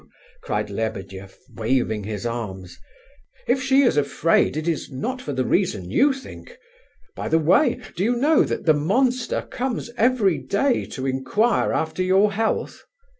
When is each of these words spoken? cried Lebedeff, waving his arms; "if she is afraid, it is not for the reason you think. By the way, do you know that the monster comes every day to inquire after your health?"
cried 0.41 0.71
Lebedeff, 0.71 1.37
waving 1.53 2.05
his 2.05 2.25
arms; 2.25 2.79
"if 3.47 3.61
she 3.61 3.83
is 3.83 3.97
afraid, 3.97 4.57
it 4.57 4.67
is 4.67 4.89
not 4.89 5.21
for 5.21 5.31
the 5.31 5.45
reason 5.45 5.91
you 5.91 6.11
think. 6.11 6.57
By 7.15 7.27
the 7.29 7.37
way, 7.37 7.79
do 7.95 8.03
you 8.03 8.15
know 8.15 8.41
that 8.41 8.65
the 8.65 8.73
monster 8.73 9.43
comes 9.43 9.91
every 9.97 10.39
day 10.39 10.85
to 10.87 11.05
inquire 11.05 11.71
after 11.71 12.01
your 12.01 12.31
health?" 12.31 12.83